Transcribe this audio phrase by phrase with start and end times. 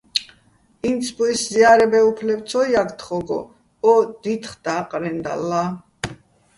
[0.91, 3.39] ინცბუჲსო̆ ზია́რებეჼ უფლებ ცო ჲაგე̆ თხო́გო
[3.91, 5.63] ო დითხ და́ყრენდალლა.